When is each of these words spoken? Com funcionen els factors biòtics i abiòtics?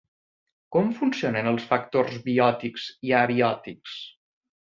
Com 0.75 0.87
funcionen 0.99 1.49
els 1.51 1.67
factors 1.73 2.17
biòtics 2.29 2.87
i 3.11 3.15
abiòtics? 3.19 3.99